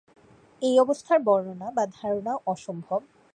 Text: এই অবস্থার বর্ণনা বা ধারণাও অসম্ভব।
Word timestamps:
এই 0.61 0.75
অবস্থার 0.79 1.19
বর্ণনা 1.19 1.67
বা 1.71 1.83
ধারণাও 1.97 2.37
অসম্ভব। 2.45 3.01